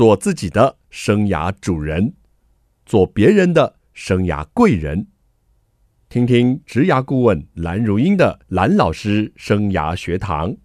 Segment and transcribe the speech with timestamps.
[0.00, 2.14] 做自己的生涯主人，
[2.86, 5.08] 做别人的生涯贵人。
[6.08, 10.56] 听听职涯顾问蓝如英的蓝老师生涯学堂，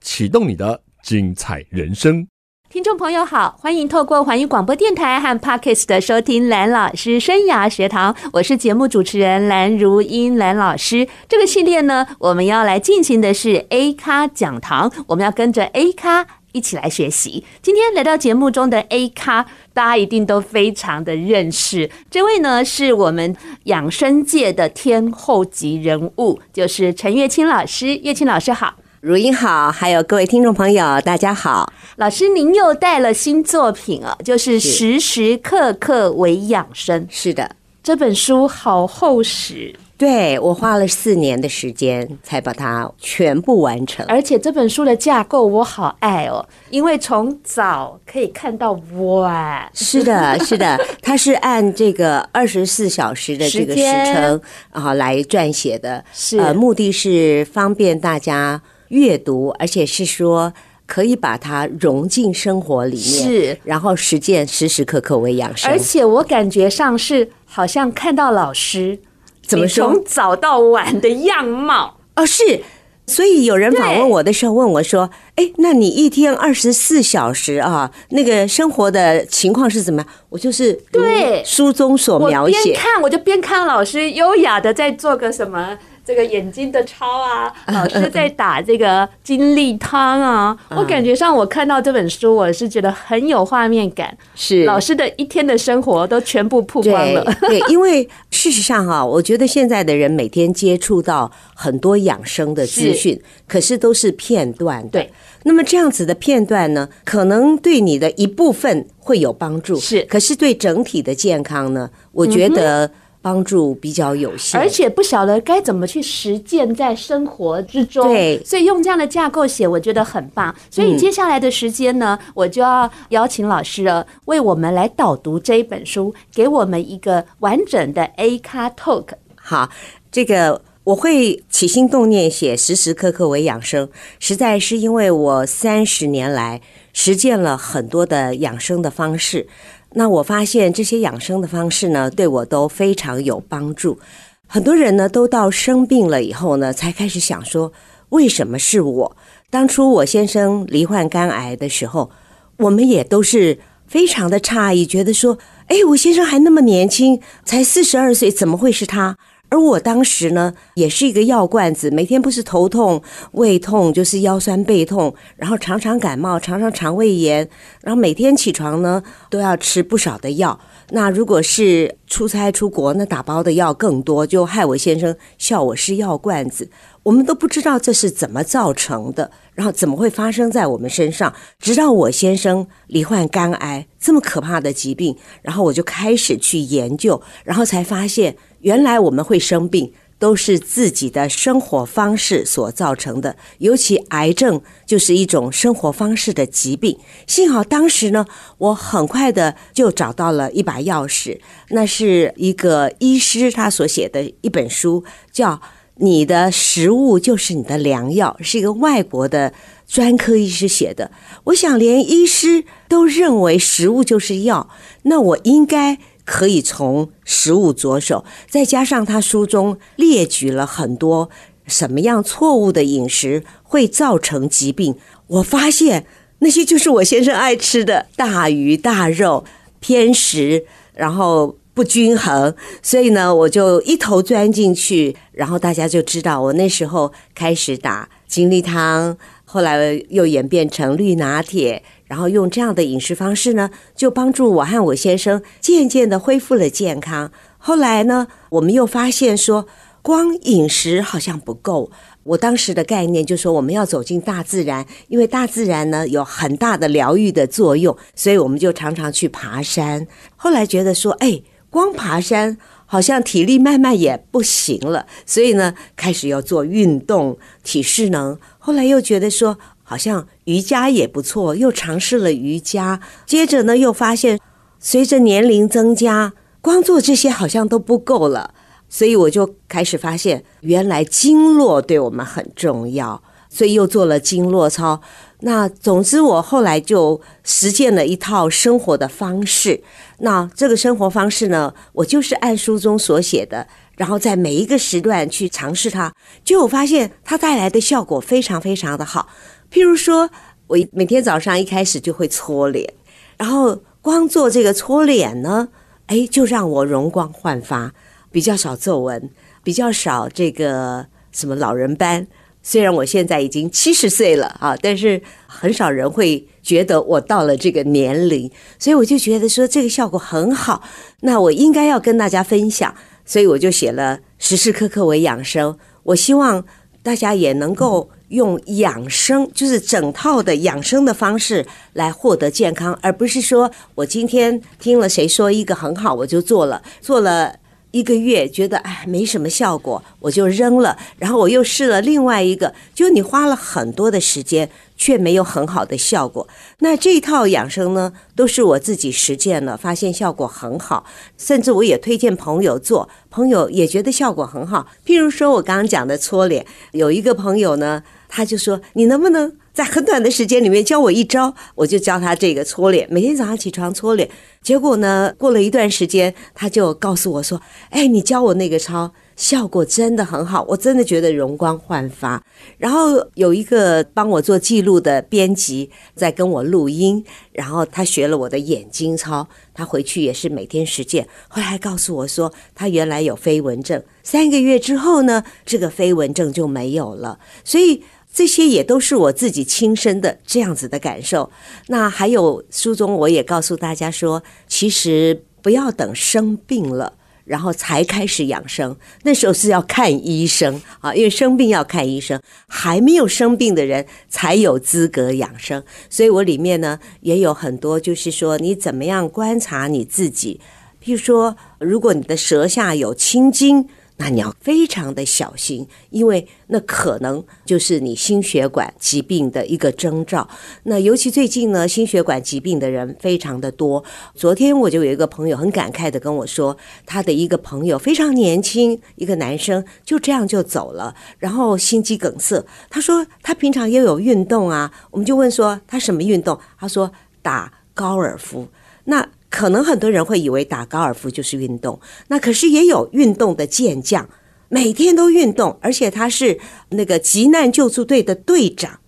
[0.00, 2.26] 启动你的精彩人生。
[2.70, 11.08] 听众朋友好，欢迎透过环宇广播电台和 Parkes 的收听蓝老师生涯学堂，我是节目主持人蓝如英蓝老师。
[11.26, 17.44] 这个系列呢，我们要来进行的是 A 咖讲堂，我们要跟着 A 咖一起来学习。
[17.62, 27.94] 今天来到节目中的 A 咖，大家一定都非常的认识，这位呢是我们养生界的天后级人物，就是陈月清老师。
[27.96, 28.74] 月清老师好。
[29.00, 31.72] 如英好，还有各位听众朋友，大家好。
[31.96, 37.06] 老师，您又带了新作品啊，就是时时刻刻为养生。
[37.08, 39.72] 是的，这本书好厚实。
[39.98, 49.68] 对，我花了四年的时间才把它全部完成，而且这本书的架构我好爱哦，因为从早可以看到晚。
[49.74, 56.38] 是的，是的， 它是按这个二十四小时的这个时程啊来撰写的，是。
[56.38, 60.52] 呃，目的是方便大家阅读，而且是说
[60.86, 69.00] 可以把它融进生活里面，是，然后实践时时刻刻为养生，而且我感觉上是好像看到老师。
[69.48, 69.86] 怎么说？
[69.86, 72.60] 从早到晚的样貌哦，是，
[73.06, 85.78] 所以有人访问我的时候问我说：“哎，那你一天二十四小时啊，那个生活的情况是怎么样？”我就是对书中所描写，边看我就边看老师优雅的在做个什么。
[86.08, 94.16] 这个眼睛的操啊， 老师在打这个精力汤啊，我感觉上我看到这本书，我是觉得很有画面感。
[94.34, 97.22] 是老师的一天的生活都全部曝光了。
[97.42, 104.88] 对，因为事实上哈，我觉得现在的人每天接触到很多养生的资讯，可是都是片段。
[104.88, 112.90] 对，那么这样子的片段呢，可能对你的一部分会有帮助，是，可是对整体的健康呢，我觉得。
[113.20, 118.06] 帮助比较有限，而且不晓得该怎么去实践在生活之中。
[118.08, 120.54] 对，所以用这样的架构写，我觉得很棒。
[120.70, 129.08] 所以接下来的时间呢，我就要邀请老师了，为我们来导读这一本书，给我们一个完整的 A 咖 Talk。
[129.34, 129.68] 好，
[130.10, 133.88] 这个我会起心动念写时时刻刻为养生，
[134.20, 136.60] 实在是因为我三十年来
[136.92, 139.46] 实践了很多的养生的方式。
[139.94, 143.98] 那我发现这些养生的方式呢，对我都非常有帮助。
[144.46, 147.72] 很多人呢，都到生病了以后呢，才开始想说，
[148.10, 149.16] 为什么是我？
[149.50, 152.10] 当初我先生罹患肝癌的时候，
[152.58, 159.16] 我们也都是非常的诧异，觉得说，哎，我先生还那么年轻，才四十二岁，怎么会是他？
[159.50, 167.48] 而我当时呢，也是一个药罐子，每天不是头痛、胃痛，就是腰酸背痛，然后常常感冒，常常肠胃炎，
[167.82, 170.58] 然后每天起床呢都要吃不少的药。
[170.90, 176.70] 那如果是出差出国，那打包的药更多，就害我先生笑我是药罐子。
[177.02, 181.32] 我们都不知道这是怎么造成的，然后怎么会发生在我们身上？
[181.58, 188.36] 直到我先生罹患肝癌这么可怕的疾病，然后我就开始去研究，然后才发现。
[188.60, 193.36] 原来我们会生病，都是自己的生活方式所造成的。
[193.58, 196.98] 尤其癌症就是一种生活方式的疾病。
[197.28, 198.26] 幸好当时呢，
[198.58, 201.38] 我很快的就找到了一把钥匙，
[201.68, 205.52] 那是一个医师他所写的一本书，叫
[205.98, 209.52] 《你的食物就是你的良药》，是一个外国的
[209.86, 211.10] 专科医师写的。
[211.44, 214.68] 我想，连医师都认为食物就是药，
[215.02, 215.98] 那我应该。
[216.30, 221.30] 可以从食物着手，再加上他书中列举了很多
[221.66, 224.94] 什么样错误的饮食会造成疾病。
[225.26, 226.04] 我发现
[226.40, 229.46] 那些就是我先生爱吃的大鱼大肉
[229.80, 232.52] 偏食，然后不均衡。
[232.82, 241.84] 所以呢，我就一头钻进去，然后大家就知道我那时候开始打精力汤，后来又演变成绿拿铁。
[242.08, 247.30] 然后用这样的饮食方式呢，就帮助我和我先生渐渐的恢复了健康。
[247.58, 249.68] 后来呢，我们又发现说，
[250.02, 251.92] 光饮食好像不够。
[252.24, 260.06] 我当时的概念就是说，我们要走进大自然，因为大自然呢有很大的疗愈的作用，所以我们就常常去爬山。
[260.36, 262.56] 后来觉得说，哎，光爬山
[262.86, 268.38] 好像体力慢慢也不行了，所以呢，开始要做运动，体适能。
[268.58, 273.00] 后来又觉得说，好像瑜伽也不错，又尝试了瑜伽。
[273.26, 274.38] 接着呢，又发现
[274.78, 278.54] 随着年龄增加，光做这些好像都不够了，
[278.88, 283.22] 所以我就开始发现，原来经络对我们很重要。
[283.48, 285.00] 所以又做了经络操。
[285.40, 289.80] 那总之，我后来就实践了一套生活的方式。
[290.18, 293.66] 那这个生活方式呢，我就是按书中所写的，
[293.96, 296.12] 然后在每一个时段去尝试它，
[296.44, 299.28] 就我发现它带来的效果非常非常的好。
[299.70, 300.28] 譬如说，
[300.66, 302.92] 我每天早上一开始就会搓脸，
[303.36, 305.68] 然后光做这个搓脸呢，
[306.06, 307.92] 哎，就让我容光焕发，
[308.32, 309.30] 比较少皱纹，
[309.62, 312.26] 比较少这个什么老人斑。
[312.70, 320.82] 虽然我现在已经七十岁了啊，但是很少人会觉得我到了这个年龄，所以我就觉得说这个效果很好，
[321.20, 322.94] 那我应该要跟大家分享，
[323.24, 325.78] 所以我就写了时时刻刻为养生。
[326.02, 326.62] 我希望
[327.02, 337.60] 大家也能够用养生，就是整套的养生的方式来获得健康，而不是说我今天听了谁说一个很好，我就做了，做了。
[337.90, 340.98] 一个月觉得哎没什么效果，我就扔了。
[341.18, 346.46] 然后我又试了另外一个，就你花了很多的时间，却没有很好的效果。
[346.80, 351.06] 那这一套养生呢，都是我自己实践了，发现效果很好，
[351.38, 354.86] 甚至我也推荐朋友做，朋友也觉得效果很好。
[355.06, 359.56] 譬如说我刚刚讲的搓脸，有一个朋友呢，他就说你能不能？
[359.78, 363.06] 在很短的时间里面教我一招，我就教他这个搓脸。
[363.08, 364.28] 每天早上起床搓脸，
[364.60, 372.42] 结果呢，过了一段时间，他就告诉我说：“哎，你教我那个操，效果真的很好，我真的觉得容光焕发。”
[372.76, 381.24] 然后有一个帮我做记录的编辑在跟我录音，然后他学了我的眼睛操，他回去也是每天实践。
[381.46, 387.38] 后来还告诉我说，他原来有飞蚊症，三个月之后呢，这个飞蚊症就没有了。
[387.62, 388.02] 所以。
[388.32, 391.50] 这些也都是我自己亲身的这样子的感受。
[391.88, 397.14] 那还有书中我也告诉大家说，其实不要等生病了，
[397.44, 398.96] 然后才开始养生。
[399.24, 402.40] 那时候是要看医生啊，因为生病要看医生。
[402.68, 405.82] 还没有生病的人才有资格养生。
[406.08, 410.60] 所以我里面呢也有很多，就是说你怎么样观察你自己。
[411.02, 413.88] 譬如说，如果你的舌下有青筋。
[414.18, 420.46] 那你要非常的小心，因为那可能就是你心血管疾病的一个征兆。
[420.82, 424.04] 那尤其最近呢，心血管疾病的人非常的多。
[424.34, 426.76] 昨天我就有一个朋友很感慨的跟我说，
[427.06, 432.64] 他的一个朋友非常年轻，一个男生就这样就走了，然后心肌梗塞。
[432.90, 436.58] 他说他平常也有运动啊，我们就问说他什么运动？
[436.78, 438.68] 他说打高尔夫。
[439.04, 441.98] 那可能很多人会以为打高尔夫就是运动，
[442.28, 444.28] 那可是也有运动的健将，
[444.68, 446.58] 每天都运动，而且他是
[446.90, 449.00] 那个急难救助队的队长。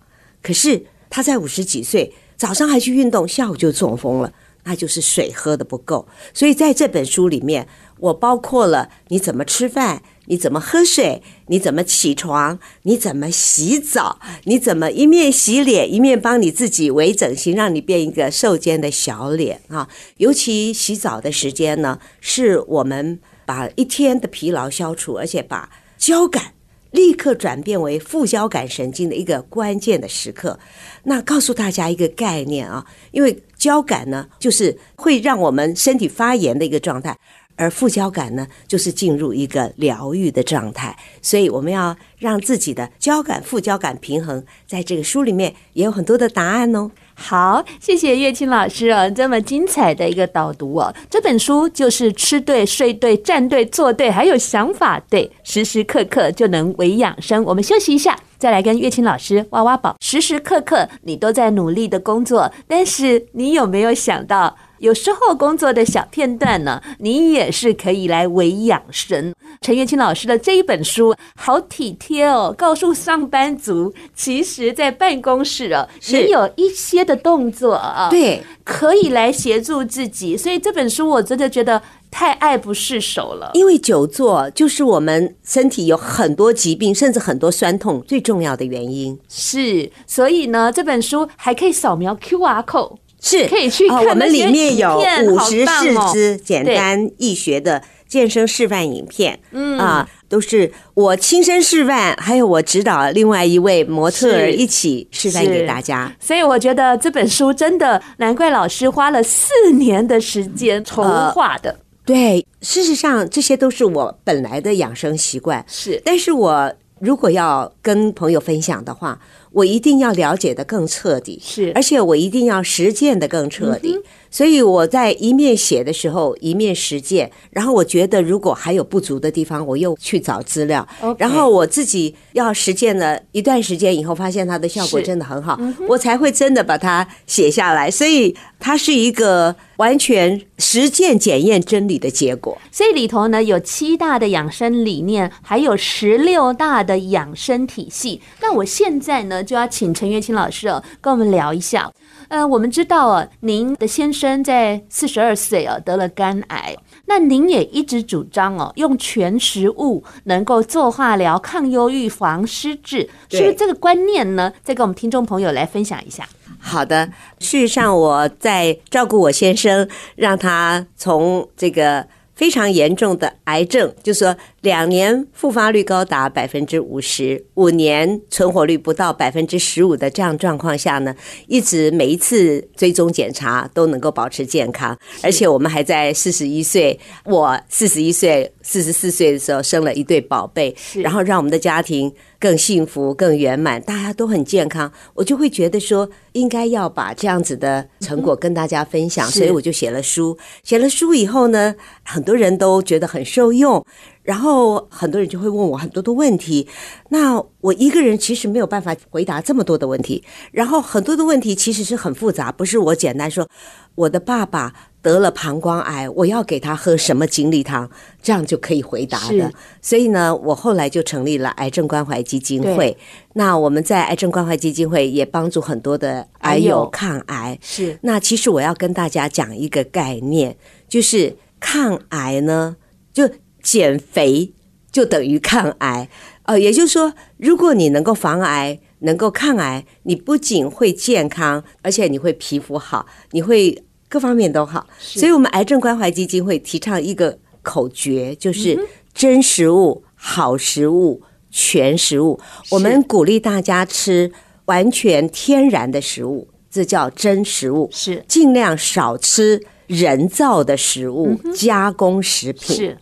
[0.42, 4.32] 可是他在五十几岁，早上还去运动，下午就中风了，
[4.64, 6.08] 那就是水喝的不够。
[6.32, 10.02] 所以在这本书里面，我包括了你怎么吃饭。
[10.30, 11.20] 你怎么喝水？
[11.48, 12.56] 你怎么起床？
[12.82, 14.20] 你怎么洗澡？
[14.44, 19.88] 你怎么一面洗脸一面帮你自己微整形，让你变一个瘦尖的小脸啊？
[20.18, 25.68] 尤其洗澡的时间呢，是我们把一天的疲劳消除，而且把
[25.98, 26.52] 交感
[26.92, 30.60] 立刻转变为副交感神经的一个关键的时刻。
[31.02, 37.18] 那告诉大家一个概念啊，因为交感呢，就是会让我们身体发炎的一个状态。
[37.60, 44.42] 而副交感呢，就是进入一个疗愈的状态，所以我们要让自己的交感、副交感平衡。
[44.66, 46.90] 在这个书里面也有很多的答案哦。
[47.14, 50.94] 好，谢谢月清老师哦，这么精彩的一个导读哦。
[51.10, 57.44] 这本书就是吃对、睡对、站对、坐对，还有想法对，时时刻刻就能为养生。
[57.44, 59.96] 我们休息一下，再来跟月清老师挖挖宝。
[60.00, 64.56] 时时刻刻你都在努力的工作，但是你有没有想到？
[64.80, 69.34] 有时候工作的小片段呢，你也是可以来为养生。
[69.60, 80.34] 陈月清老师的这一本书好体贴哦，告诉上班族，其实在办公室哦，也有一些的动作啊，对，可以来协助自己。
[80.34, 83.50] 所以这本书我真的觉得太爱不释手了。
[83.52, 89.18] 因为久坐就是我们身体有很多疾病，甚至很多酸痛最重要的原因。
[89.28, 92.96] 是，所以呢，这本书还可以扫描 QR code。
[93.20, 106.12] 是可以去看、哦，我们里面有五十四支简单易学的健身示范影片，嗯啊，都是我亲身示范，还有我指导另外一位模特儿一起示范给大家。
[106.18, 111.76] 所以我觉得这本书真的难怪老师花了四年的时间筹划的、呃。
[112.04, 119.20] 对，事实上这些都是我本来的养生习惯，是，但是我如果要跟朋友分享的话。
[119.52, 123.94] 我一定要了解的更彻底，是，而且我一定要实践的更彻底。
[123.96, 124.02] 嗯
[124.32, 127.28] 所以我在一面写的时候，一面实践。
[127.50, 130.86] 然后我觉得，如果还有不足的地方，我又去找资料。
[131.18, 137.90] 然后我自己要实践了一段时间以后，发现它的效果真的很好，嗯、我才会真的把它写下来。
[137.90, 142.56] 所以它是一个完全实践检验真理的结果。
[142.70, 148.20] 所以里头呢，有七大的养生理念，还有十六大的养生体系。
[148.40, 151.90] 那我现在呢，就要请陈月清老师哦，跟我们聊一下。
[152.28, 164.52] 呃，我们知道啊，您的先生在四十二岁哦得了肝癌，那您也一直主张哦，用全食物能够做化疗、抗忧郁、防失智，是不是这个观念呢？
[164.62, 166.28] 再跟我们听众朋友来分享一下。
[166.60, 167.06] 好的，
[167.40, 172.06] 事实上我在照顾我先生，让他从这个。
[172.40, 181.14] 非常严重的癌症，就是说两年复发率高达百分之五十，五年存活率不到百分之十五的这样状况下呢，
[181.48, 200.36] 一直每一次追踪检查都能够保持健康，而且我们还在四十一岁，我四十一岁、四十四岁的时候生了一对宝贝，然后让我们的家庭更幸福、更圆满，大家都很健康，我就会觉得说应该要把这样子的成果跟大家分享，所以我就写了书。
[200.64, 203.84] 写了书以后呢，很多人都觉得很受用，
[204.22, 206.66] 然后很多人就会问我很多的问题。
[207.10, 213.46] 那我一个人其实没有办法回答这么多的问题，然后很多的问题其实是很复杂，不是我简单说
[213.94, 214.72] 我的爸爸。
[215.02, 217.90] 得了膀胱癌，我要给他喝什么精力汤，
[218.22, 219.50] 这样就可以回答的。
[219.80, 222.94] 所以呢，我后来就成立了癌症关怀基金会。
[223.32, 227.58] 那我们在癌症关怀基金会也帮助很多的癌友抗癌。
[227.62, 227.98] 是。
[228.02, 230.54] 那其实我要跟大家讲一个概念，
[230.86, 232.76] 就是抗癌呢，
[233.12, 233.30] 就
[233.62, 234.52] 减肥
[234.92, 236.10] 就等于抗癌。
[236.42, 243.82] 呃，也就是说，如果你能够防癌，能够抗癌，你不仅会健康，而且你会皮肤好，你会。
[244.10, 248.76] 各方面都好，所以我们癌症关怀基金会提倡一个口诀，就是
[249.14, 252.38] 真食物、好食物、全食物。
[252.70, 254.32] 我们鼓励大家吃
[254.64, 257.88] 完全天然的食物，这叫真食物。
[257.92, 262.76] 是尽量少吃人造的食物、加工食品。
[262.76, 262.98] 是。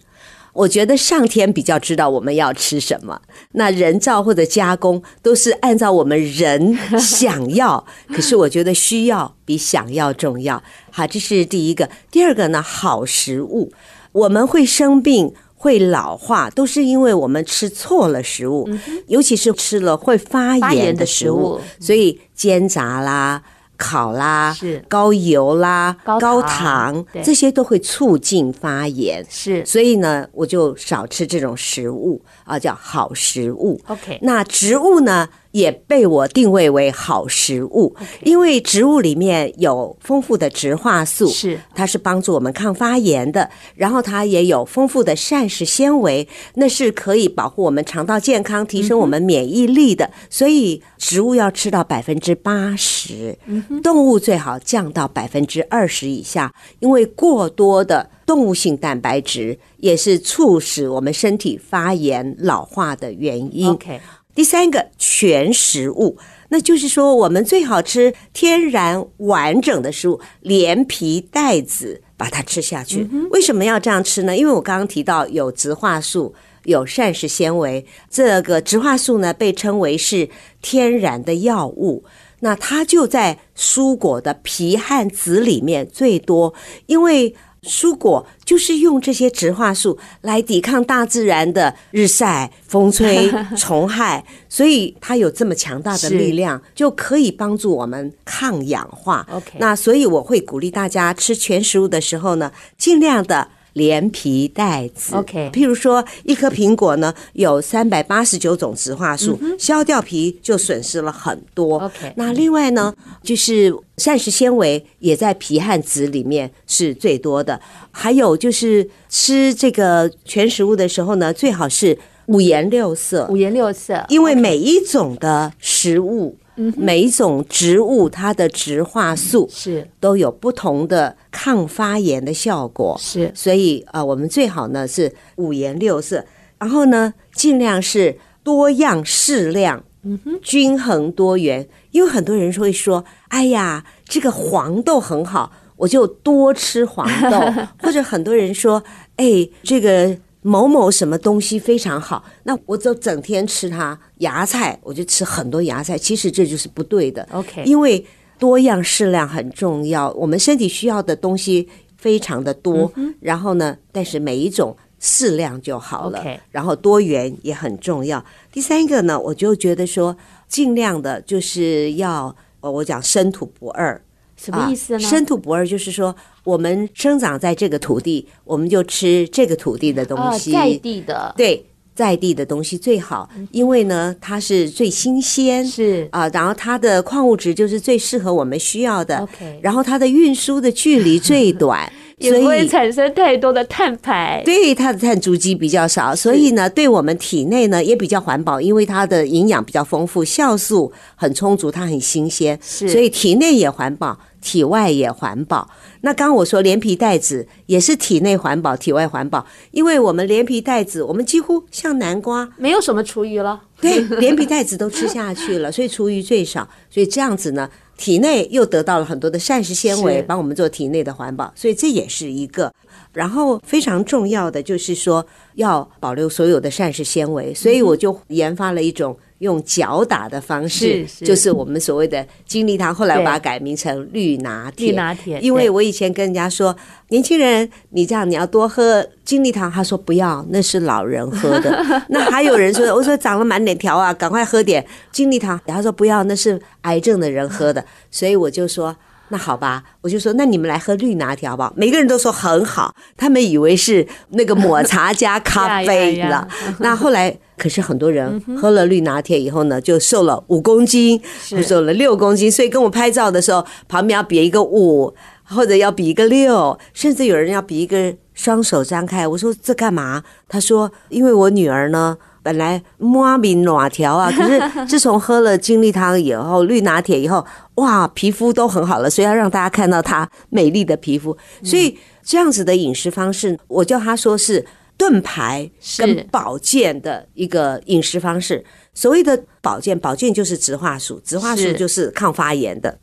[0.58, 3.20] 我觉得上天比较知道我们要吃什么，
[3.52, 10.60] 那人造或者加工都是按照我们人想要， 可是我觉得需要比想要重要。
[10.90, 11.88] 好，这是第一个。
[12.10, 13.72] 第二个呢，好食物，
[14.10, 18.68] 我们会生病、会老化，都是因为我们吃错了食物，
[19.06, 23.40] 尤其是吃了会发炎的食物，所以煎炸啦。
[23.78, 29.24] 烤啦，是高油啦，高糖，高糖这些都会促进发炎。
[29.30, 33.80] 是，所以呢，我就少吃这种食物啊，叫好食物。
[33.86, 35.28] OK，那植物呢？
[35.52, 43.48] 也被我定位为好食物，因为植物里面有丰富的植化素，是它是帮助我们抗发炎的。
[43.74, 50.10] 然后它也有丰富的膳食纤维，那是可以保护我们肠道健康、提升我们免疫力的。
[50.28, 53.38] 所以植物要吃到百分之八十，
[53.82, 63.70] 动物最好降到百分之二十以下，因为过多的动物性蛋白质也是促使我们身体发炎老化的原因。
[63.70, 64.00] OK。
[64.38, 66.16] 第三个全食物，
[66.50, 73.04] 那就是说我们最好吃天然完整的食物，连皮带籽把它吃下去。
[73.32, 74.36] 为什么要这样吃呢？
[74.36, 76.32] 因为我刚刚提到有植化素，
[76.66, 80.28] 有膳食纤维，这个植化素呢被称为是
[80.62, 82.04] 天然的药物，
[82.38, 86.54] 那它就在蔬果的皮和籽里面最多，
[86.86, 87.34] 因为。
[87.62, 99.26] 蔬果就是用这些植化素来抵抗大自然的日晒、风吹、虫害，所以它有这么强大的力量，就可以帮助我们抗氧化。
[99.30, 103.48] OK，那所以我会鼓励大家吃全食物的时候呢，尽量的。
[103.78, 105.50] 连皮带籽，OK。
[105.54, 111.78] 譬如说，一颗苹果呢，有三百八十九种植化素，削掉皮就损失了很多。
[111.78, 112.12] OK。
[112.16, 112.92] 那另外呢，
[113.22, 117.58] 就是膳食纤维也在皮和籽里面是最多的。
[117.90, 126.36] 还有就是吃这个全食物的时候呢，最好是五颜六色，五颜六色，因为每一种的食物。
[126.76, 129.88] 每一种植物，它的植化素是。
[130.00, 136.24] 都有不同的抗发炎的效果，是，所以啊，我们最好呢是五颜六色，
[136.58, 141.68] 然后呢尽量是多样适量，嗯哼，均衡多元。
[141.90, 147.40] 因为很多人会说，哎呀，这个黄豆很好，我就多吃黄豆，
[147.82, 148.82] 或者很多人说，
[149.16, 150.16] 哎，这个。
[150.48, 155.98] 某某什么东西非常好，那我就整天吃它芽菜，我就吃很多芽菜。
[155.98, 157.28] 其实这就是不对的。
[157.32, 158.02] OK，因为
[158.38, 162.90] 多样适量很重要，我们身体需要的东西非常的多。
[162.96, 166.18] 嗯、然后呢，但是每一种适量就好了。
[166.20, 168.24] OK，然后多元也很重要。
[168.50, 170.16] 第三个呢，我就觉得说，
[170.48, 174.00] 尽量的就是要，我讲生土不二。
[174.42, 175.00] 什么意思呢？
[175.00, 176.14] 生土不二就是说，
[176.44, 181.64] 我们生长在这个土地，我们就吃这个土地的东西，在地的，对，
[181.94, 186.08] 在地的东西最好，因为呢，它是最新鲜，是。
[186.12, 191.92] 啊，然后它的矿物质就是最适合我们需要的，OK，然后它的运输的距离最 短。
[192.18, 205.70] 也不会产生太多的碳排，对，它的碳足迹比较少，所以呢，对我们体内呢也比较环保，因为它的营养比较丰富，酵素很充足，它很新鲜，是，所以体内也环保，体外也环保。
[206.00, 217.70] 那刚刚我说连皮带子也是体内环保，体外环保，因为我们连皮带子，我们几乎像南瓜，没有什么厨余了，对，连皮带子都吃下去了，所以厨余最少，所以这样子呢。
[217.98, 222.72] 体内又得到了很多的膳食纤维，帮我们做体内的环保，所以这也是一个。
[223.12, 225.26] 然后非常重要的就是说
[225.56, 229.14] 要保留所有的膳食纤维，所以我就研发了一种。
[229.38, 232.94] 用脚打的方式，就是我们所谓的精力汤。
[232.94, 234.90] 后来我把它改名成绿拿铁。
[234.90, 236.76] 绿拿铁，因为我以前跟人家说，
[237.08, 239.70] 年轻人，你这样你要多喝精力汤。
[239.70, 241.84] 他说不要，那是老人喝的。
[242.10, 245.60] 那还有人说，我说长了满脸条啊，赶快喝点精力汤。
[245.66, 247.84] 他说不要，那是癌症的人喝的。
[248.10, 248.96] 所以我就说。
[249.30, 251.72] 那好吧，我就说，那你们来喝绿拿铁好不好？
[251.76, 256.48] 每个人都说很好，他们以为是那个抹茶加 咖啡了。
[256.78, 262.50] 那后来，可是很多人喝了绿拿铁以后呢，就瘦了五公斤，就瘦了六公斤。
[262.50, 269.26] 所以跟我拍照的时候，旁边要比一个五，或者要比一个六，甚至有人要比一个双手张开。
[269.28, 270.22] 我说这干嘛？
[270.48, 272.16] 他说因为我女儿呢。
[272.48, 281.36] 本来摸米暖条啊， 可是自从喝了精力汤以后，绿拿铁以后，哇，皮肤都很好了，所以要让大家看到她美丽的皮肤。
[281.62, 284.64] 所以这样子的饮食方式，我叫他说是
[284.96, 288.64] 盾牌跟保健的一个饮食方式。
[288.94, 292.98] 所谓的保健，保健就是植化素，植化素就是抗发炎的。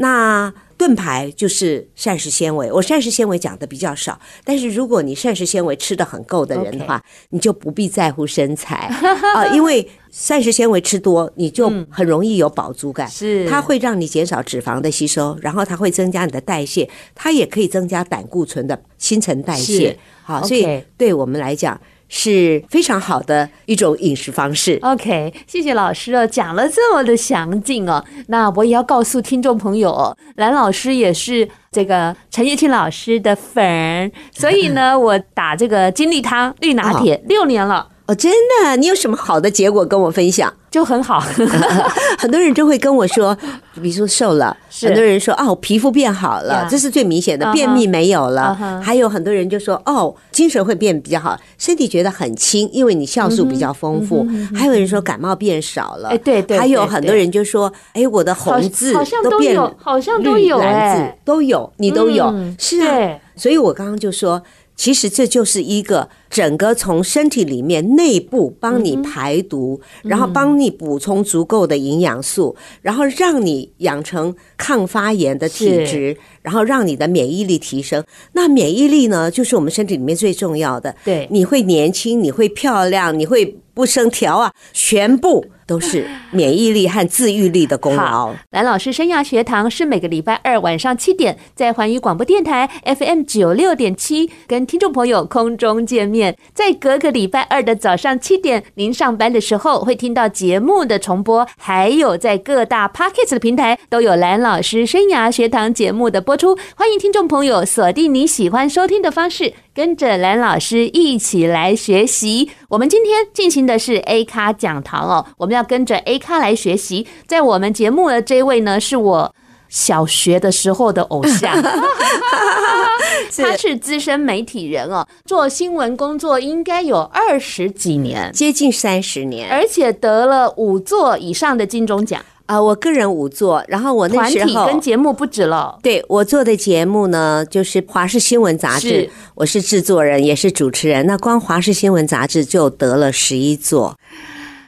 [0.00, 8.76] 那盾牌就是膳食纤维，我膳食纤维讲的比较少，但是如果你膳食纤维吃的很够的人的话.你就不必在乎身材
[9.34, 21.78] 啊、呃，因为膳食纤维吃多，你就很容易有饱足感，是、嗯、它会让你减少脂肪的吸收，然后它会增加你的代谢，它也可以增加胆固醇的新陈代谢，好，所以对我们来讲。
[22.10, 24.78] 是非常好的一种饮食方式。
[24.82, 28.04] OK，谢谢老师哦，讲了这么的详尽哦。
[28.26, 37.88] 那我也要告诉听众朋友哦，蓝老师也是这个陈叶青老师的粉，所以呢， 我打这个金力汤绿拿铁六年了。
[38.10, 38.32] 哦，真
[38.64, 38.76] 的？
[38.76, 40.52] 你有什么好的结果跟我分享？
[40.68, 41.20] 就很好，
[42.18, 43.36] 很多人就会跟我说，
[43.80, 48.54] 比如说瘦了，很多人说哦，皮肤变好了，这是最明显的，便秘没有了。
[48.82, 54.26] 还有很多人就说哦，精神会变比较好，身体觉得很轻，因为你酵素比较丰富。
[54.54, 56.58] 还有人说感冒变少了，哎对对。
[56.58, 58.92] 还有很多人就说，哎，我的红字
[59.22, 63.18] 都变，好像都有，蓝字都有，你都有，是啊。
[63.36, 64.42] 所以我刚刚就说。
[64.76, 78.02] 其实这就是一个整个从身体里面内部帮你排毒，然后帮你补充足够的营养素，然后让你养成抗发炎的体质，然后让你的免疫力提升。
[78.32, 80.94] 那免疫力呢，就是我们身体里面最重要的。
[81.04, 85.44] 对，你会年轻，你会漂亮，你会不生条啊，全部。
[85.70, 88.34] 都是 免疫力和自愈力的功劳。
[88.50, 96.19] 蓝老师生涯学堂是每个礼拜二晚上七点在环宇广播电台 FM 九六点七跟听众朋友空中见面，
[96.54, 106.56] 在隔个礼拜二的早上七点，您上班的时候会听到节目的重播，还有在各大 Podcast 的平台都有蓝老师生涯学堂节目的播出。
[106.74, 112.50] 欢迎听众朋友锁定你喜欢收听的方式，跟着蓝老师一起来学习。
[112.70, 115.50] 我们今天进行的是 A 咖讲堂哦，我们。
[115.50, 119.34] 要跟着 A 咖来学习，在我们节目的这位呢，是我
[119.70, 121.56] 小学的时候的偶像，
[123.38, 132.60] 他是资深媒体人哦，做新闻工作应该有二十几年，接近三十年，而且得了五座以上的金钟奖啊！
[132.60, 139.06] 我个人五座，然后我那时候团体跟节目不止了，对我做的节目呢，就是《华视新闻杂志》，
[139.36, 141.06] 我是制作人，也是主持人。
[141.06, 143.96] 那光《华视新闻杂志》就得了十一座。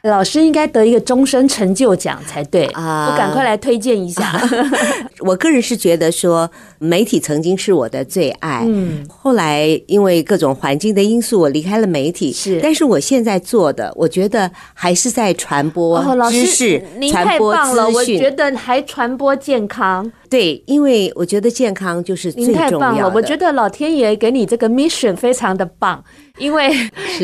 [0.02, 3.10] 老师应该得一个终身成就奖才对啊！
[3.12, 4.40] 我赶快来推荐一下。
[5.20, 6.50] 我个人是觉得说，
[6.82, 12.32] 媒体曾经是我的最爱，嗯，后来因为各种环境的因素，我离开了媒体。
[12.32, 20.10] 是，但是我现在做的，我觉得还是在传播知识，哦、您太棒了，我觉得还传播健康。
[20.28, 22.70] 对，因为我觉得健康就是最重要的。
[22.70, 26.02] 太棒了，我觉得老天爷给你这个 mission 非常的棒，
[26.38, 26.72] 因为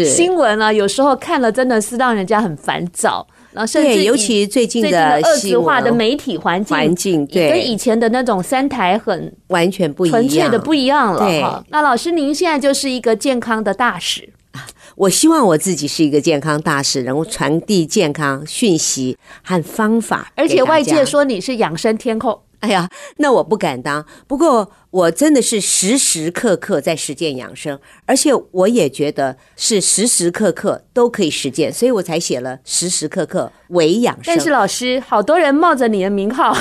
[0.04, 3.26] 新闻啊，有时候看了真的是让人家很烦躁。
[3.58, 11.18] 然后甚至尤其最近的二极化的媒体环境，环境对跟以前的那种三台很完全不一样，纯粹的不一样了。
[11.18, 14.28] 对，那老师您现在就是一个健康的大使。
[14.94, 20.30] 我希望我自己是一个健康大使，能够传递健康讯息和方法。
[20.36, 22.40] 而且外界说你是养生天后。
[22.60, 24.04] 哎呀，那我不敢当。
[24.26, 34.24] 不过我真的是时时刻刻在实践养生，而且我也觉得是时时刻刻都可以实践，所以我才写了时时刻刻为养生。
[34.26, 36.56] 但是老师，好多人冒着你的名号。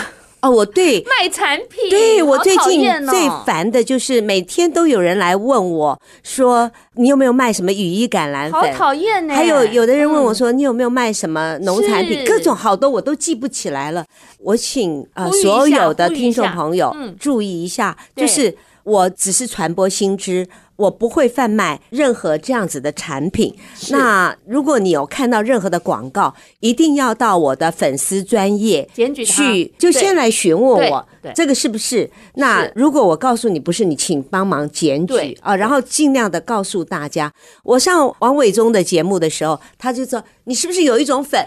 [0.47, 8.61] 哦，我对卖产品，对我最近哦、最烦的就是每天都有人来问我说，你有没有卖什么羽衣甘蓝粉？
[8.61, 9.35] 好讨厌呢！
[9.35, 12.25] 还有有的人问我说，你有没有卖什么农产品？
[12.25, 14.05] 各种好多我都记不起来了。
[14.39, 20.47] 我请呃所有的听众朋友注意一下，就是我只是传播新知。
[20.77, 23.53] 我不会贩卖任何这样子的产品。
[23.89, 28.87] 那如果你有看到任何的广告，一定要到我的粉丝专业
[29.25, 32.09] 去，就先来询问我这个是不是？
[32.35, 37.33] 那如果我告诉你不是，你请帮忙检举啊，然后尽量的告诉大家。
[37.63, 41.45] 我上王伟忠的节目的时候，他就说你是不是有一种粉？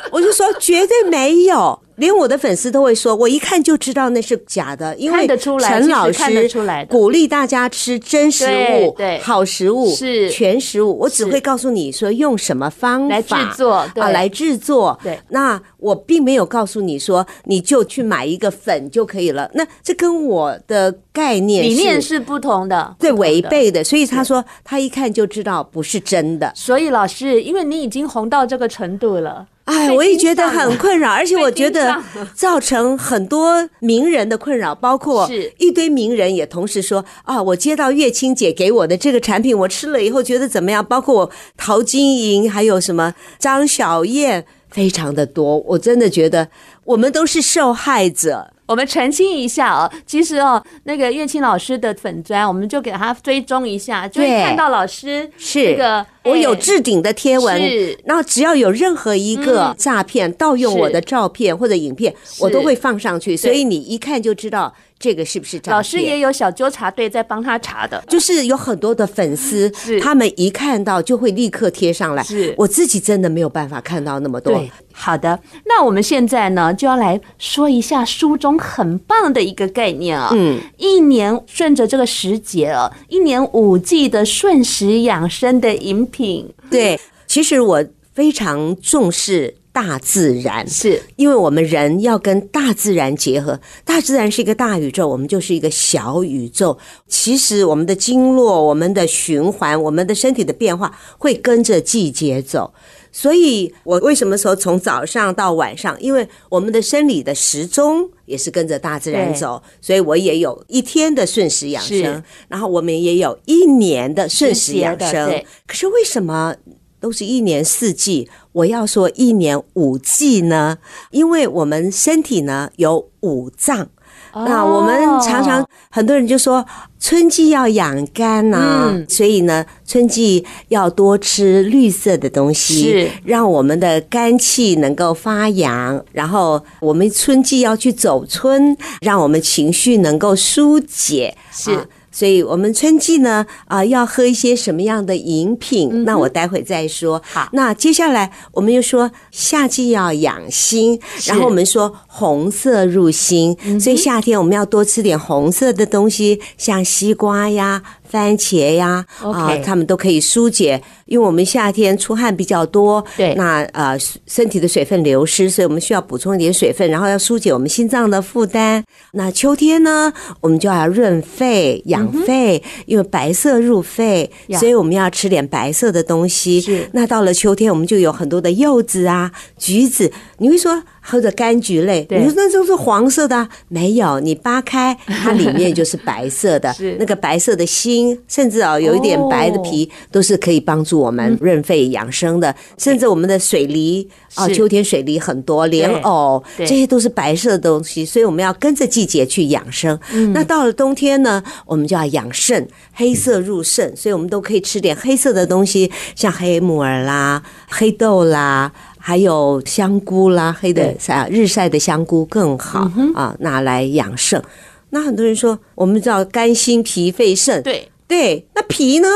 [0.12, 1.78] 我就说绝对没有。
[1.98, 6.48] 连我的粉丝都会说，我一看就知道那是假的，因为陈老师
[6.88, 10.96] 鼓励大家吃真食物、对好食物、是全食物。
[10.96, 14.96] 我只会告诉你说用什么方法来制作啊，来制作。
[15.02, 19.50] 对，那我并没有告诉你说你就去买一个粉就可以了。
[19.54, 23.82] 那这跟我的概念理念是不同的，对，违背的。
[23.82, 26.52] 所以他说他一看就知道不是真的。
[26.54, 29.44] 所以老师，因为你已经红到这个程度了。
[29.68, 32.02] 哎，我也觉得很困扰，而且我觉得
[32.34, 35.28] 造成很多名人的困扰，包括
[35.58, 40.82] 一堆名人也同时说啊，我接到月清姐给我的这个产品，我吃了以后觉得怎么样？
[40.82, 46.48] 包括我陶晶莹，还有什么张小燕，非常的多，我真的觉得
[46.84, 48.52] 我们都是受害者。
[48.68, 57.58] 我们澄清一下哦，其实哦，那个岳清老师的粉砖，我们就给他追踪一下，就会看到老师是这个我有置顶的贴文，
[58.04, 65.76] 然后只要有任何一个诈骗盗用我的照片或者影片，我都会放上去，所以你一看就知道这个是不是诈骗。
[65.76, 72.22] 老师也有小纠察队在帮他查的，就是有很多的粉丝，他们一看到就会立刻贴上来。
[72.22, 74.54] 是，我自己真的没有办法看到那么多。
[74.54, 86.48] 对，好的，那我们现在呢就要来说一下书中很棒的一个概念啊，嗯，一年顺着这个时节哦，一年五季的顺时养生的饮品。
[86.70, 93.60] 对，其实我非常重视大自然，是因为我们人要跟大自然结合。
[93.84, 96.76] 大自然是一个大宇宙，我们就是一个小宇宙。
[97.06, 102.72] 其实我们的经络、我们的循环、我们的身体的变化会跟着季节走。
[103.10, 105.98] 所以我为什么说从早上到晚上？
[106.00, 115.42] 因为我们的生理的时钟也是跟着大自然走，所以我也有一天的顺时养生，然后我们也有一年的顺时养生。
[115.66, 116.54] 可是为什么
[117.00, 120.78] 都是一年四季，我要说一年五季呢？
[121.10, 123.88] 因为我们身体呢有五脏。
[124.34, 126.64] 那我们常常很多人就说
[127.00, 136.04] 春季要养肝呐、啊，嗯，所以呢，春季要多吃绿色的东西，是让我们的肝气能够发扬。
[136.12, 141.34] 然后我们春季要去走春，让我们情绪能够疏解。
[141.50, 141.72] 是。
[141.72, 145.90] 啊所以，我们春季呢，啊、呃，要喝一些什么样的饮品？
[145.92, 147.22] 嗯、那我待会再说。
[147.30, 157.82] 好，那接下来我们又说夏季要养心，然后我们说红色入心，所以夏天我们要多吃点红色的东西，像西瓜呀。
[158.10, 168.82] 番茄呀，啊，它们都可以疏解，因为我们夏天出汗比较多，对，那呃身体的水分流失，所以我们需要补充一点水分，然后要疏解我们心脏的负担。
[169.12, 176.60] 那秋天呢，我们就要润肺养肺，因为白色入肺，所以我们要吃点白色的东西。
[176.60, 180.10] 是，那到了秋天，我们就有很多的柚子啊、橘子。
[180.38, 180.82] 你会说？
[181.10, 183.48] 或者柑橘类，你说那都是黄色的啊？
[183.68, 192.54] 没有，你扒开它里面就是白色的， 那个白色的心，甚至啊有一点白的皮，都是可以帮助我们润肺养生的。
[192.76, 199.98] 甚至我们的水梨啊，秋天水梨很多，莲藕这些都是白色的东西，所以我们要跟着季节去养生。
[200.34, 208.70] 那到了冬天呢，我们就要养肾，黑色入肾，所以我们都可以吃点黑色的东西，像黑木耳啦、黑豆啦。
[208.98, 214.42] 还有香菇啦，黑的晒日晒的香菇更好啊，拿来养肾。
[214.90, 219.08] 那很多人说，我们知道肝、心、脾、肺、肾，对对，那脾呢？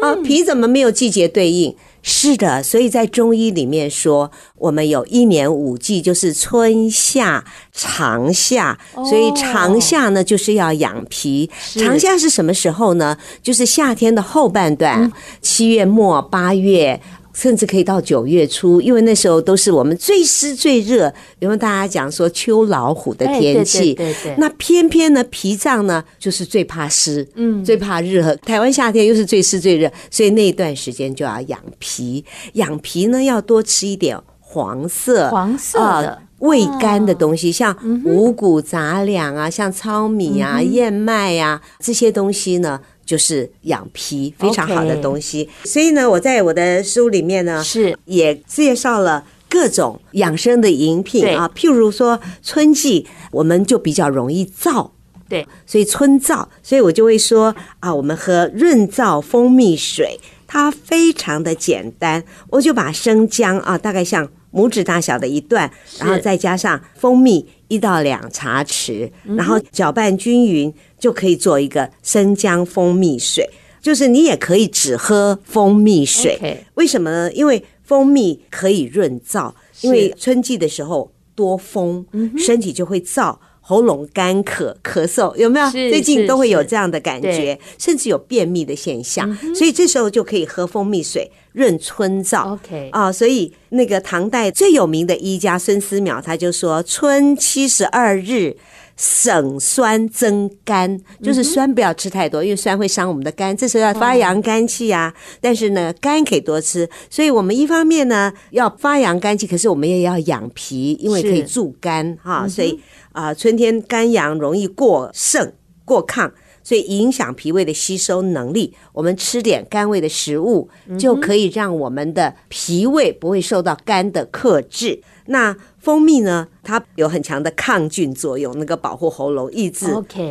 [0.00, 1.74] 啊，脾怎么没有季节对应？
[2.00, 11.50] 是的，所以在中医里面说，我们有一年五季，就是春夏长夏，所以长夏呢就是要养脾。
[11.74, 13.18] 长夏是什么时候呢？
[13.42, 16.98] 就是夏天的后半段，七月末八月。
[17.38, 23.94] 甚至可以到九月初，因为那时候都是我们最湿最热，因为大家讲说秋老虎的天气。
[23.94, 24.34] 对对对。
[24.38, 28.34] 那偏偏呢，脾脏呢就是最怕湿，嗯，最怕热。
[28.38, 32.24] 台湾夏天又是最湿最热，所以那一段时间就要养脾。
[32.54, 42.80] 养脾呢，要多吃一点黄色、黄色的味甘的东西，像五谷杂粮啊，像糙米啊、燕麦啊这些东西呢。
[43.08, 47.96] 就是养脾非常好的东西.所以呢，我在我的书里面呢是。
[48.04, 54.90] 也介绍了各种养生的饮品啊，譬如说春季我们就比较容易燥，
[55.28, 70.74] 对，所以春燥，所以我就会说啊，我们喝润燥蜂蜜水，它非常的简单，我就把生姜啊，大概像拇指大小的一段，然后再加上蜂蜜一到两茶匙，然后搅拌均匀。
[70.98, 73.48] 就可以做一个生姜蜂蜜水，
[73.80, 76.36] 就是你也可以只喝蜂蜜水。
[76.74, 77.32] 为什么呢？
[77.32, 79.52] 因为蜂蜜可以润燥，
[79.82, 82.04] 因为春季的时候多风，
[82.36, 85.70] 身体就会燥，喉咙干渴、咳嗽，有没有？
[85.70, 92.52] 最近都会有这样的感觉，甚至有便秘的现象，所以这时候就可以喝蜂蜜水润春燥。
[92.54, 98.56] OK 啊，所以那个唐代最有名的医家孙思邈他就说：“春七十二日。”
[99.00, 103.56] 省酸增甘，就是酸不要吃太多，因为酸会伤我们的肝。
[103.56, 106.90] 这时候要发扬肝气啊，但是呢，肝可以多吃。
[107.08, 112.48] 所以我们一方面呢要发扬肝气，可是我们也要养脾，因为可以助肝哈。
[112.48, 112.76] 所以
[113.12, 115.52] 啊，春天肝阳容易过盛
[115.84, 116.28] 过亢，
[116.68, 118.74] 所以影响脾胃的吸收能力。
[118.92, 125.00] 我们吃点甘味的食物，就可以让我们的脾胃不会受到肝的克制。
[125.30, 126.46] 那蜂蜜呢？
[126.62, 129.86] 它有很强的抗菌作用，那个保护喉咙、抑制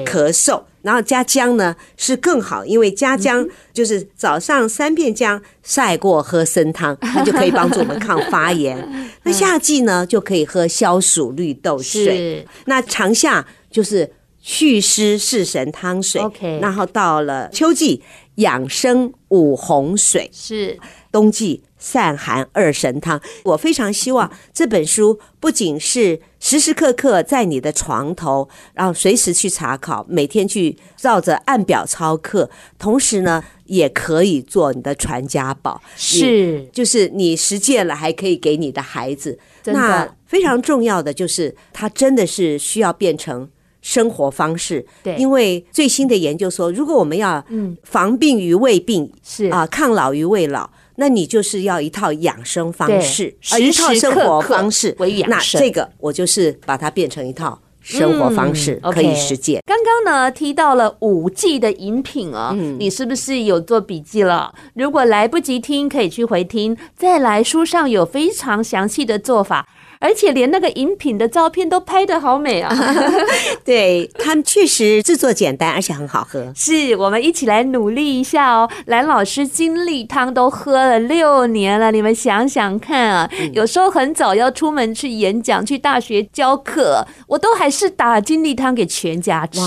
[0.05, 0.61] 咳嗽。
[0.83, 8.87] 然后加姜呢是更好，因为加姜就是早上三片姜晒过喝参汤， 它就可以帮助我们抗发炎。
[9.23, 12.47] 那夏季呢就可以喝消暑绿豆水。
[12.65, 14.09] 那长夏就是
[14.47, 16.21] 祛湿四神汤水。
[16.61, 18.01] 然后到了秋季
[18.35, 20.29] 养生五红水。
[20.31, 20.79] 是
[21.11, 21.63] 冬季。
[21.79, 35.79] 散寒二神汤，我非常希望这本书不仅是时时刻刻在你的床头，然后随时去查考，每天去照着按表操课，同时呢，也可以做你的传家宝。
[35.95, 39.37] 是，就是你实践了，还可以给你的孩子。
[39.65, 43.47] 那非常重要的就是，它真的是需要变成
[43.81, 44.85] 生活方式。
[45.03, 47.43] 对，因为最新的研究说，如果我们要
[47.83, 50.69] 防病于未病，是啊，抗老于未老。
[50.99, 55.61] 那你就是要一套养生方式，而一套生活方式为养生。
[55.61, 59.61] 那这个我就是把它变成一套生活方式，可以实践。
[59.63, 64.51] 刚刚呢提到了五 G 的饮品哦，你是不是有做笔记了？
[64.73, 66.75] 如果来不及听，可以去回听。
[66.95, 69.67] 再来，书上有非常详细的做法。
[69.99, 72.73] 而且连那个饮品的照片都拍得好美啊！
[73.65, 76.51] 对，他们确实制作简单，而且很好喝。
[76.55, 78.69] 是，我们一起来努力一下哦。
[78.85, 89.59] 蓝老师金利汤都喝了六年了，你们想想看啊，有时候很早要出门去演讲、去大学教课，我都还是打金利汤给全家吃。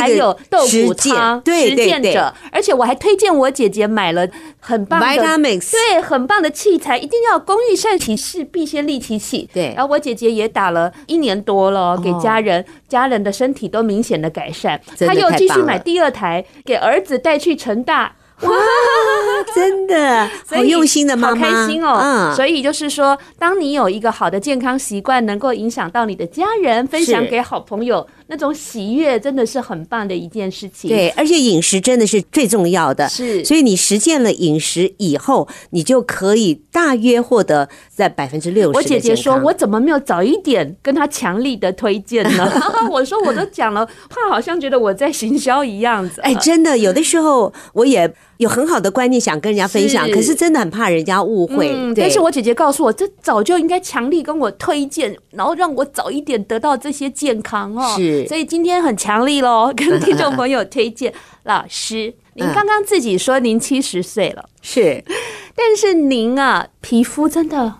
[0.00, 2.32] 还有豆腐汤，对对对，实践者。
[2.52, 4.26] 而且我还推荐我姐姐买了
[4.60, 9.48] 很棒的，Vitamix，对，很棒的器材，一定要工欲善其事，必先利其器。
[9.56, 14.78] 对，然后我姐姐也打了一年多了，给家人，家人的身体都明显的改善。
[15.00, 18.14] 她又继续买第二台，给儿子带去成大。
[18.44, 18.50] 哇，
[19.54, 21.98] 真的好用心的妈妈，好开心哦。
[22.02, 28.06] 嗯，所以就是说，当你有一个好的健康习惯，能够影响到你的家人，分享给好朋友。
[28.28, 30.90] 那种喜悦真的是很棒的一件事情。
[30.90, 33.08] 对，而且饮食真的是最重要的。
[33.08, 38.76] 是，所以你实践了饮食以后，你就可以大约获得在百分之六十。
[38.76, 42.50] 我姐姐说，我怎么没有早一点跟她强力的推荐呢？
[42.90, 46.20] 我说我都讲了，怕好像觉得我在行销一样子。
[46.22, 48.12] 哎，真的，有的时候我也。
[48.38, 51.70] 有很好的观念想跟人家分享，可是真的很怕人家误会。
[51.72, 57.94] 嗯，但是我姐姐告诉我，这早就应该强力跟我推荐，然后让我早一点得到这些健康哦。
[57.96, 61.12] 是，所以今天很强力喽， 跟听众朋友推荐
[61.44, 62.14] 老师。
[62.36, 65.02] 您刚刚自己说您七十岁了，是，
[65.54, 67.76] 但是您啊，皮肤真的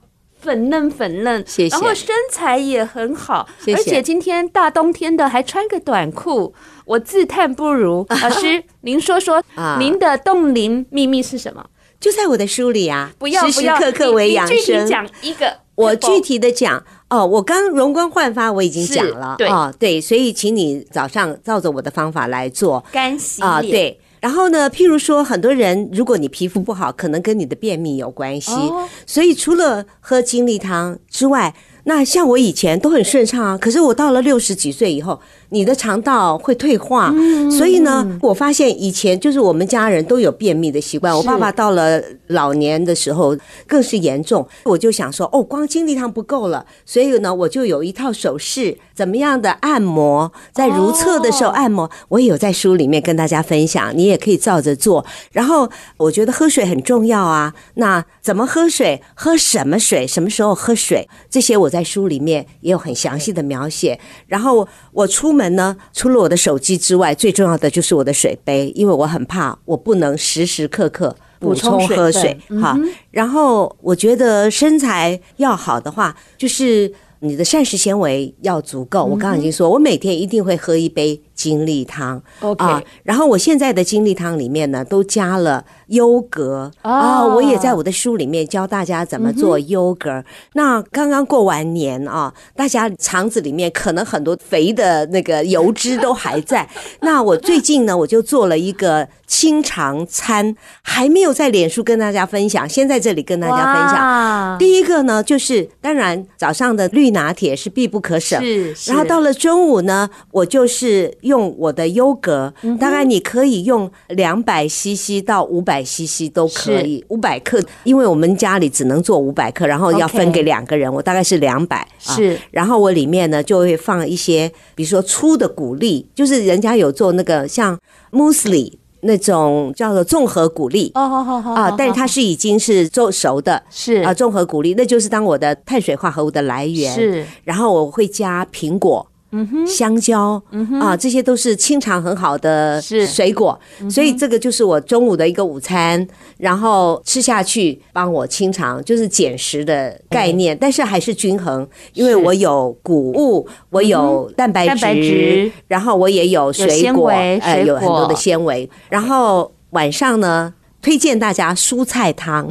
[0.47, 6.55] 粉嫩粉嫩，谢谢，然后身材也很好，谢谢，而且今天大冬天的还穿个短裤。
[6.85, 9.43] 我自叹不如， 老师，您说说，
[9.81, 11.67] 您的冻龄秘密是什么？
[11.99, 14.57] 就在我的书里啊，不要时时刻刻为养生。
[14.57, 16.81] 具体讲一个，我具体的讲
[17.11, 23.99] 哦，我刚容光焕发，我已经讲了，对哦，对，所以请你早上照着我的方法来做干洗啊，对。
[24.21, 35.21] 然后呢，譬如说，很多人如果你皮肤不好，可能跟你的便秘有关系，哦、所以除了喝精力汤之外，那像我以前都很顺畅啊，可是我到了六十几岁以后。
[35.51, 37.13] 你的肠道会退化，
[37.51, 41.15] 所以呢，我发现以前就是我们家人都有便秘的习惯。
[41.15, 55.05] 我爸爸到了老年的时候更是严重，我就想说，哦，光精力汤不够了，所以呢，我就有一套手势，怎么样的按摩，在如厕的时候按摩，我也有在书里面跟大家分享，你也可以照着做。
[55.33, 63.99] 然后我觉得喝水很重要啊，那怎么喝水，喝什么水，什么时候喝水，这些我在书里面也有很详细的描写。
[64.27, 72.37] 然后我出门呢，除了我的手机之外，最重要的就是我的水杯，因为我很怕我不能时时刻刻补充喝水。
[72.61, 72.77] 好，
[73.11, 79.05] 然后我觉得身材要好的话，就是你的膳食纤维要足够。
[79.05, 82.21] 我刚刚已经说，我每天一定会喝一杯精力汤。
[82.41, 85.65] OK，啊，然后我现在的精力汤里面呢，都加了。
[85.89, 90.25] 优格啊，我也在我的书里面教大家怎么做优格。
[90.55, 96.69] 那刚刚过完年啊，大家肠子里面可能很多肥的那个油脂都还在。
[97.03, 104.59] 那我最近呢，我就做了一个清肠餐，还没有在脸书跟大家分享，先在这里跟大家分享。
[104.59, 108.75] 第一个呢，就是当然早上的绿拿铁是必不可少，是。
[108.87, 115.67] 然后到了中午呢，我就是用我的优格，大概你可以用两百 CC 到五百。
[115.67, 122.39] 百 CC 都可以，五百克，因为我们家里只能做五百克，然后要分给两个人，我大概是两百，是。
[122.53, 127.77] 然后我里面呢就会放一些，比如说粗的谷粒，就是人家有做那个像
[128.13, 137.27] muesli 那种叫做综合谷粒，哦，好好好啊，但是它是已经是做熟的，是啊，综合谷粒，那就是当我的碳水化合物的来源，是。
[137.43, 139.05] 然后我会加苹果。
[139.33, 140.81] 嗯哼，香蕉，嗯哼。
[140.81, 146.07] 啊，这些都是清肠很好的水果，嗯、所以这个就是我中午的一个午餐，
[146.39, 162.49] 然后吃下去帮我清肠，就是减食的概念，嗯、但是还是均衡，因为我有谷物，我有蛋白质，蛋白质然后我也有水果，呃，有很多的纤维，然后晚上呢，推荐大家蔬菜汤，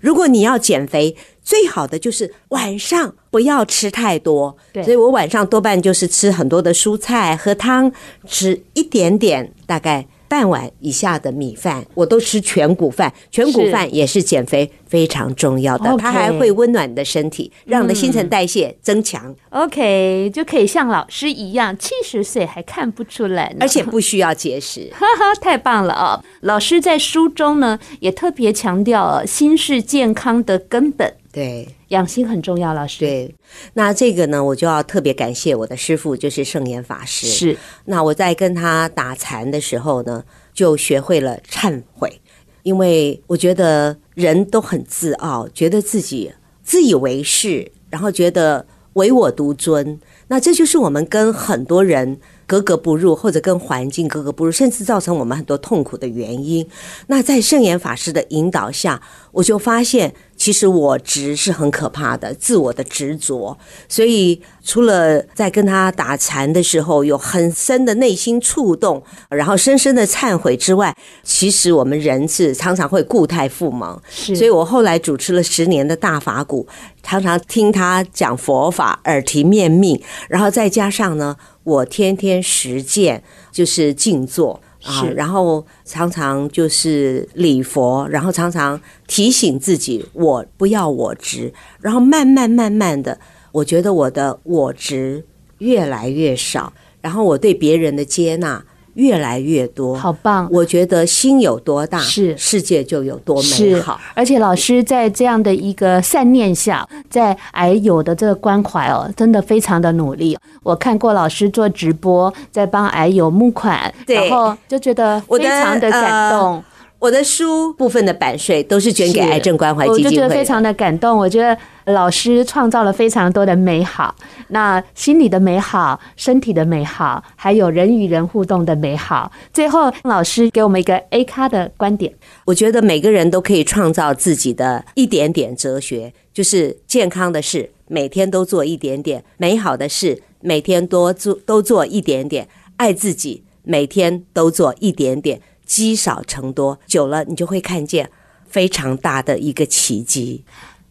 [0.00, 1.16] 如果你要减肥。
[1.46, 7.92] 最好的就是晚上不要吃太多，所以我晚上多半就是吃很多的蔬菜，喝汤，
[8.26, 10.04] 吃一点点，大概。
[10.28, 13.14] 半碗以下的米饭，我都吃全谷饭。
[13.30, 19.34] 全谷饭也是减肥非常重要的，它还会温暖你的身体，让你的新陈代谢增强。
[19.50, 26.24] OK，就可以像老师一样，七十岁还看不出来，而且不需要节食， 哈哈，太棒了啊！
[26.42, 31.12] 老师在书中呢也特别强调，心是健康的根本。
[31.32, 33.00] 对，养心很重要，老师。
[33.00, 33.34] 对，
[33.74, 37.26] 那这个呢，我就要特别感谢我的师傅，就是圣严法师。
[37.26, 42.20] 是，那我在跟他打禅的时候呢，就学会了忏悔，
[42.66, 46.32] 因为我觉得人都很自傲，觉得自己
[46.64, 52.18] 自以为是，然后觉得唯我独尊，那这就是我们跟很多人。
[52.46, 56.66] 格格不入，或者跟环境格格不入，甚至造成我们很多痛苦的原因。
[57.08, 63.58] 那在圣严法师的引导下，我就发现，其实我执是很可怕的，自我的执着。
[63.88, 74.00] 所以，除了在跟他打禅的时候有很深的内心触动，然后深深的忏悔之外，其实我们人是常常会固态复萌。
[74.08, 76.66] 是，所以我后来主持了十年的大法鼓，
[77.02, 81.36] 常常听他讲佛法，耳提面命，然后再加上呢。
[81.66, 93.18] 我天天实践，就是静坐，啊，然后常常就是礼佛，然后常常提醒自己，我不要我执，然后慢慢慢慢的，
[93.50, 95.24] 我觉得我的我执
[95.58, 98.64] 越来越少，然后我对别人的接纳。
[98.96, 100.48] 越来越多，好棒！
[100.50, 104.00] 我觉得心有多大，是世界就有多美好。
[104.14, 110.36] 而且老师在这样的一个善念下，在癌友的这个关怀哦，真的非常的努力。
[110.62, 116.62] 我看过老师做直播，在帮癌友募款，然后就觉得非常的感动。
[117.06, 121.16] 我的书部分的版税都是捐给癌症关怀基金会，我就觉得非常的感动。
[121.16, 121.56] 我觉得
[121.92, 124.12] 老师创造了非常多的美好，
[124.48, 129.30] 那心理的美好、身体的美好，还有人与人互动的美好。
[129.52, 132.12] 最后，老师给我们一个 A 咖的观点，
[132.44, 142.48] 我觉得每个人都可以创造自己的一点点哲学，就是健康的事每天都做一点点，美好的事每天多做都做一点点，
[142.78, 145.40] 爱自己每天都做一点点。
[145.66, 148.10] 积少成多，久了你就会看见
[148.48, 150.44] 非常大的一个奇迹。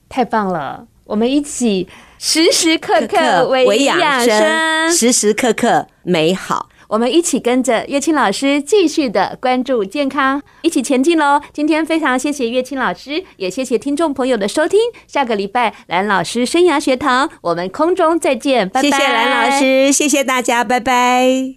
[0.07, 0.85] 太棒了！
[1.05, 1.87] 我们一起
[2.19, 6.69] 时时刻刻为养生，时时刻刻美好。
[6.87, 11.41] 我们一起跟着月清老师继续的关注健康，一起前进喽！
[11.51, 14.79] 今天非常谢谢月清老师，也谢谢听众朋友的收听。
[15.07, 18.89] 下个礼拜蓝老师生涯学堂，我们空中再见，拜拜！
[18.89, 21.53] 谢谢蓝老师，谢谢大家，拜拜。